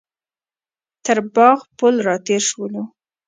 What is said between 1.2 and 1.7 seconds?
باغ